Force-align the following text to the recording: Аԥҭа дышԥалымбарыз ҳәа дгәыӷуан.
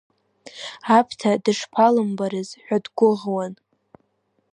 Аԥҭа 0.97 1.31
дышԥалымбарыз 1.43 2.49
ҳәа 2.63 2.77
дгәыӷуан. 2.83 3.53